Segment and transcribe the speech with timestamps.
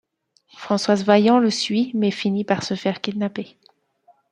[0.57, 3.59] Françoise Vaillant le suit mais finit par se faire kidnapper.